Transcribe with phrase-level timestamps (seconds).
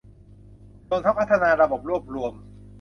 [0.89, 2.33] รวมทั้งพัฒนาระบบรวบรวม